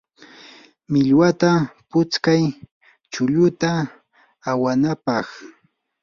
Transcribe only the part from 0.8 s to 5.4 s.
millwata putskay chulluta awanapaq.